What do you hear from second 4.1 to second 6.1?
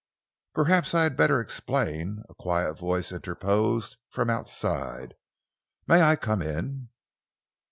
outside. "May